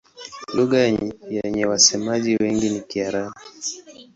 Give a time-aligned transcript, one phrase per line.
[0.55, 0.79] Lugha
[1.37, 3.35] yenye wasemaji wengi ni Kiarabu.